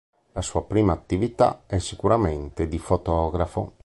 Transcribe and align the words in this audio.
La 0.31 0.41
sua 0.41 0.65
prima 0.65 0.93
attività 0.93 1.65
è 1.67 1.77
sicuramente 1.77 2.67
di 2.67 2.79
fotografo. 2.79 3.73